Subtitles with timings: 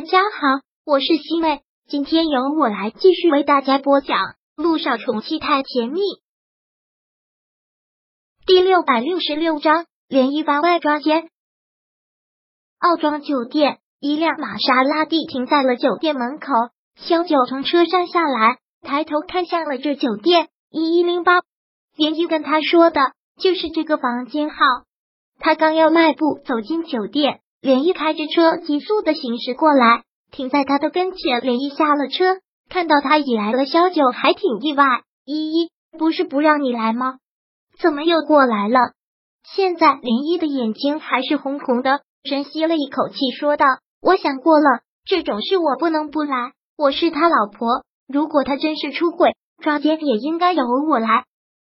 [0.00, 4.16] 大家好，我是西妹，今天由我来继续为大家播讲
[4.56, 6.00] 《路上宠妻太甜蜜》
[8.46, 11.28] 第六百六十六章：连一番外抓奸。
[12.78, 16.46] 奥庄酒店，一辆玛莎拉蒂停在了酒店门口。
[16.96, 21.42] 萧九从车上下来，抬头看向了这酒店一一零八。
[21.94, 23.02] 连一跟他说的
[23.38, 24.56] 就是这个房间号。
[25.40, 27.42] 他刚要迈步走进酒店。
[27.60, 31.40] 连毅开着车急速的行驶过来，停在他的跟前。
[31.42, 32.38] 连毅下了车，
[32.70, 34.84] 看到他已来了，萧九还挺意外。
[35.26, 37.18] 依依，不是不让你来吗？
[37.78, 38.78] 怎么又过来了？
[39.44, 43.66] 现在连毅的眼睛还是红红的，深吸了一口气，说道
[44.00, 46.52] ：“我想过了，这种事我不能不来。
[46.78, 51.24] 我是他老婆，如果他真是出轨抓奸，也应该由我来。”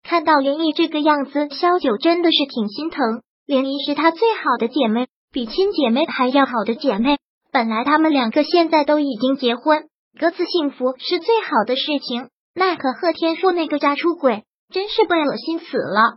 [0.04, 3.22] 看到连毅这个样子，萧九真的是挺心疼。
[3.44, 5.08] 连毅是他最好的姐妹。
[5.32, 7.16] 比亲姐妹还要好的姐妹，
[7.52, 9.84] 本来他们两个现在都已经结婚，
[10.18, 12.30] 各自幸福是最好的事情。
[12.52, 16.16] 奈何贺天硕那个渣出轨，真是被恶心死了。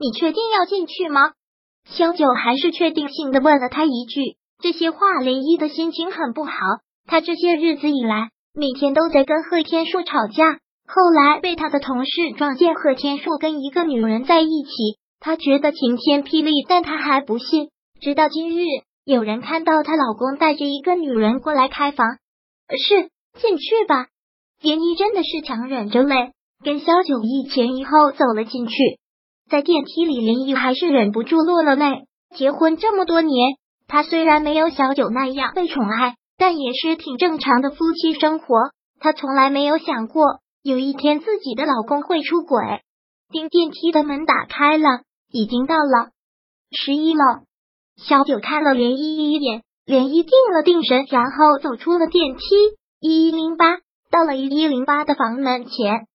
[0.00, 1.32] 你确定要进去吗？
[1.84, 4.38] 萧九还是确定性的问了他一句。
[4.62, 6.52] 这些话，林一的心情很不好。
[7.06, 17.68] 他这些日子以来，每天都在跟贺天硕吵架，后来被他的同事撞见贺天硕跟一个女人在一起，他觉得晴天霹雳，但他还不信。
[18.00, 18.62] 直到今日，
[19.04, 22.06] 有人看到她老公带着一个女人过来开房，
[22.68, 24.08] 是进去吧？
[24.60, 28.74] 连依真的是强忍着泪，跟萧九一前一后走了进去。
[29.48, 32.04] 在电梯里，连依还是忍不住落了泪。
[32.36, 38.56] 结婚这么多年，她虽然没有小九那样被宠爱，但也是挺正常的夫妻生活。
[39.00, 42.60] 她从来没有想过有一天自己的老公会出轨。
[43.30, 46.10] 电电梯的门打开了，已经到了
[46.70, 47.22] 十一楼。
[47.96, 52.40] 小九看了连依依一眼，连依定了定神，然后走出了电梯。
[53.00, 53.78] 一一零八
[54.10, 56.06] 到了一一零八的房门前，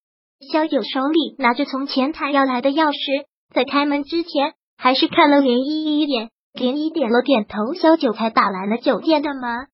[0.51, 9.67] 小九手里拿着从前台要来的钥匙，在开门之前还是看了连依依一眼，连依点了点头，小九才打来了酒店的门。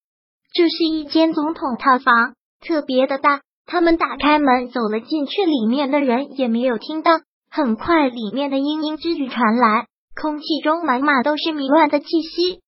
[0.53, 3.41] 这是一间总统套房，特别的大。
[3.65, 7.11] 他们打开门走了进去，里面的人也没有听到。
[7.51, 9.87] 很快，里面的嘤嘤之语传来。
[10.19, 12.61] 空气中满满都是迷乱的气息。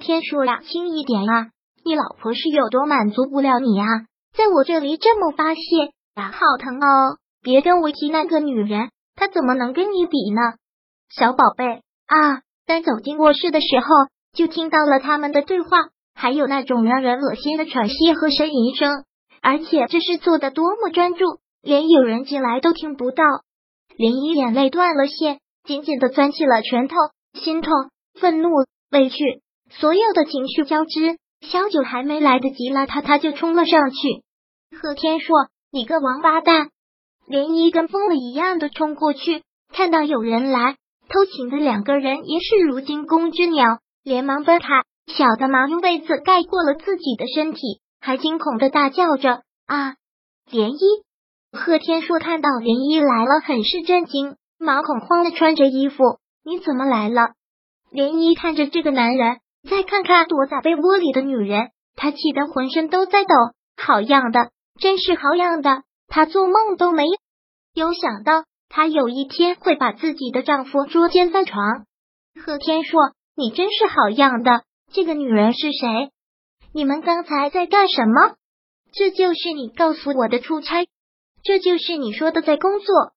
[0.00, 1.50] 天说呀，轻一点啊！
[1.84, 3.86] 你老婆是有多满足不了你啊？
[4.36, 5.60] 在我这里这么发泄
[6.14, 7.18] 啊，好疼哦！
[7.42, 10.40] 别跟我提那个女人，她怎么能跟你比呢？
[11.10, 12.40] 小宝贝啊！
[12.66, 13.86] 刚走进卧室的时候，
[14.32, 15.68] 就听到了他们的对话，
[16.14, 19.04] 还有那种让人恶心的喘息和呻吟声，
[19.42, 23.22] 而且这是做的多么专注，连有人进来都听不到。
[23.96, 25.38] 林一眼泪断了线。
[25.64, 26.96] 紧紧的攥起了拳头，
[27.32, 27.72] 心痛、
[28.20, 28.50] 愤怒、
[28.90, 31.18] 委屈，所有的情绪交织。
[31.40, 34.22] 萧九还没来得及拉他，他就冲了上去。
[34.78, 35.34] 贺天硕，
[35.70, 36.68] 你个王八蛋！
[37.26, 39.42] 连依跟疯了一样的冲过去，
[39.72, 40.76] 看到有人来
[41.08, 44.68] 偷情的两个人也是如惊弓之鸟，连忙奔开。
[45.06, 47.60] 小的忙用被子盖过了自己的身体，
[48.00, 49.96] 还惊恐的大叫着：“啊！”
[50.50, 51.04] 涟漪。
[51.52, 54.36] 贺天硕看到涟漪来了，很是震惊。
[54.58, 57.32] 毛恐慌的穿着衣服，你怎么来了？
[57.92, 59.38] 涟漪看着这个男人，
[59.68, 63.34] 再看看躲在被窝里的女人，她气得浑身都在抖。
[63.76, 64.50] 好样的，
[64.80, 65.82] 真是好样的！
[66.08, 67.04] 她做梦都没
[67.74, 71.86] 有想到，她有一天会把自己的丈夫捉奸在床。
[72.44, 73.00] 贺天硕，
[73.36, 74.62] 你真是好样的！
[74.92, 76.10] 这个女人是谁？
[76.72, 78.36] 你们刚才在干什么？
[78.92, 80.86] 这就是你告诉我的出差？
[81.42, 83.13] 这就是你说的在工作？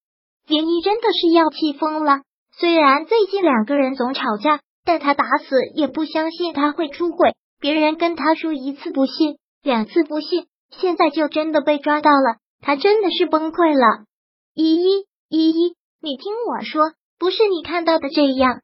[0.48, 2.22] 连依真的是要气疯了。
[2.58, 7.36] 虽然最近两个人总吵架，但他打死也不相信他会出轨。
[7.60, 14.06] 别人跟他说一次不信，两次不信，现在就真的被抓到了，他真的是崩溃了。
[14.54, 18.62] 依依，依依，你听我说，不是你看到的这样。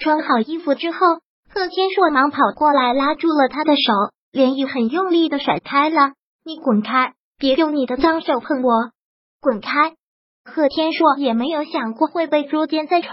[0.00, 0.98] 穿好衣服之后，
[1.52, 3.92] 贺天硕忙跑过来拉住了他的手，
[4.32, 6.12] 连依很用力的甩开了。
[6.44, 8.72] 你滚开，别用你的脏手碰我，
[9.40, 9.94] 滚开。
[10.44, 13.12] 贺天硕也没有想过会被捉奸在床，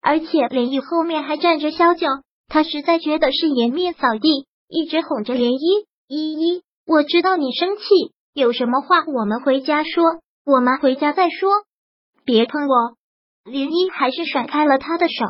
[0.00, 2.06] 而且连漪后面还站着萧九，
[2.48, 5.86] 他实在觉得是颜面扫地，一直哄着涟漪。
[6.08, 7.82] 依依，我知道你生气，
[8.32, 10.04] 有什么话我们回家说，
[10.44, 11.50] 我们回家再说，
[12.24, 12.96] 别碰我。
[13.44, 15.24] 涟漪还是甩开了他的手。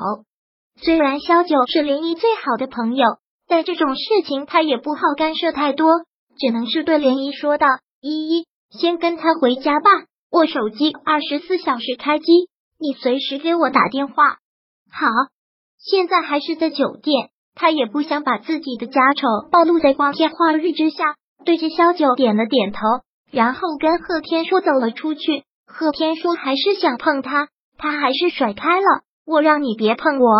[0.79, 3.05] 虽然萧九是涟漪最好的朋友，
[3.49, 6.05] 但这种事情他也不好干涉太多，
[6.39, 7.67] 只能是对涟漪说道
[8.03, 9.91] ：“依依，先跟他回家吧。”
[10.31, 12.25] 我手机二十四小时开机，
[12.79, 14.39] 你随时给我打电话。
[14.91, 15.07] 好，
[15.79, 22.81] 现在还是在酒店，他也不想把自己的家丑暴露在光天化日之下，对着萧九点了点头，
[23.31, 25.45] 然后跟贺天硕走了出去。
[25.67, 27.49] 贺天硕还是想碰他，
[27.79, 28.87] 他还是甩开了，
[29.27, 30.31] 我让你别碰我。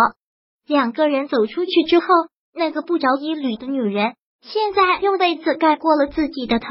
[0.67, 2.07] 两个人走出去之后，
[2.53, 6.67] 那个不着一缕的女人现在用被子盖过了自己的头，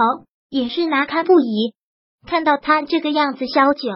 [0.48, 1.74] 也是难堪不已。
[2.26, 3.88] 看到他这个样子，萧九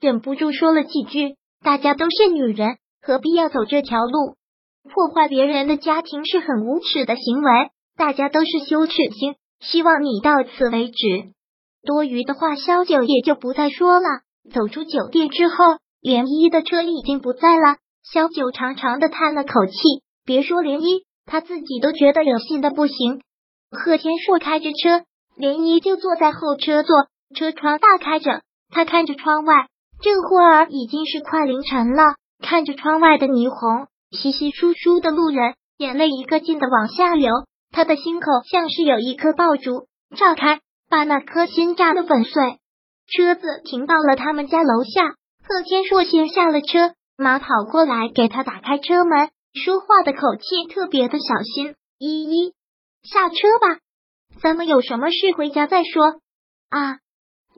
[0.00, 1.34] 忍不住说了几句
[1.64, 4.36] ：“大家都是女人，何必要走这条路？
[4.84, 7.50] 破坏别人的家庭是很无耻的行为，
[7.96, 9.34] 大家都是羞耻心。
[9.60, 11.32] 希望你到此为止。”
[11.84, 14.06] 多余的话，萧九也就不再说了。
[14.52, 15.54] 走出酒店之后，
[16.02, 17.76] 涟漪的车已经不在了。
[18.02, 19.74] 萧九长长的叹了口气，
[20.24, 23.22] 别说涟漪，他自己都觉得恶心的不行。
[23.70, 25.04] 贺天硕开着车，
[25.36, 26.96] 涟漪就坐在后车座，
[27.34, 29.68] 车窗大开着，他看着窗外，
[30.00, 32.14] 这会儿已经是快凌晨了。
[32.40, 37.32] 看着窗外的霓虹，稀稀疏疏的路人，眼泪一个劲的往下流，
[37.70, 39.86] 他的心口像是有一颗爆竹
[40.16, 40.60] 炸开。
[40.90, 42.32] 把那颗心炸得粉碎。
[43.08, 45.10] 车子停到了他们家楼下，
[45.46, 51.74] 贺天硕先下了车，马跑过来给他打开车门，说话的口气特别的小心。
[51.98, 52.54] 依依，
[53.02, 53.80] 下车吧，
[54.40, 56.20] 咱们有什么事回家再说。
[56.70, 56.96] 啊！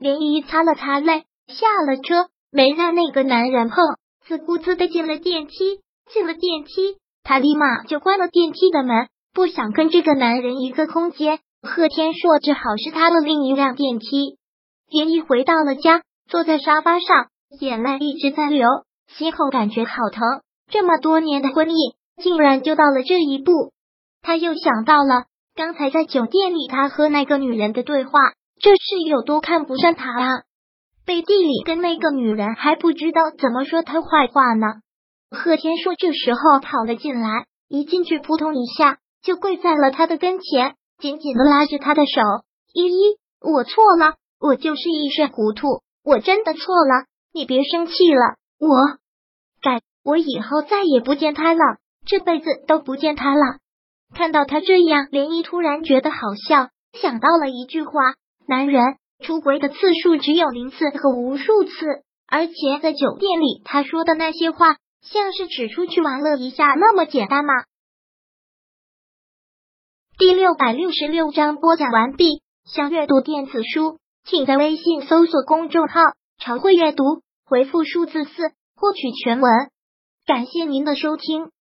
[0.01, 3.77] 连依擦了擦泪，下了车，没让那个男人碰，
[4.25, 5.79] 自顾自的进了电梯。
[6.11, 11.39] 进了电梯，他立马就关了电梯的门，不想跟这个男人一个空间。
[11.61, 14.39] 贺天硕只好是他的另一辆电梯。
[14.89, 17.27] 连一回到了家，坐在沙发上，
[17.59, 18.67] 眼泪一直在流，
[19.07, 20.23] 心口感觉好疼。
[20.71, 23.71] 这么多年的婚姻，竟然就到了这一步。
[24.23, 25.25] 他又想到了
[25.55, 28.19] 刚才在酒店里他和那个女人的对话，
[28.61, 30.27] 这是有多看不上他啊！
[31.05, 34.67] 背地里跟那个女人还不知道怎么说他坏话呢。
[35.31, 40.75] 贺天硕这时候跑了进来，一进去扑通一下就跪在了他的跟前。
[40.99, 42.21] 紧紧的拉着他的手，
[42.73, 48.77] 依依，我错了，我就是一时糊涂，我真的错了，你别生气了，我
[49.63, 51.59] 改，我以后再也不见他了，
[52.05, 53.57] 这辈子都不见他了。
[54.13, 56.17] 看到他这样，涟漪突然觉得好
[56.47, 57.91] 笑，想到了一句话：
[58.51, 58.83] 男人
[59.23, 61.71] 出轨的次数只有零次和无数次，
[62.27, 67.53] 而且在酒店里他说的那些话，像是只出去玩乐一下那么简单吗？
[70.17, 72.41] 第六百六十六章播讲完毕。
[72.65, 76.01] 想阅读电子书，请在微信搜索公众号
[76.37, 77.05] “常会阅读”，
[77.47, 78.31] 回复数字四
[78.75, 79.49] 获取全文。
[80.25, 81.51] 感谢您的收听。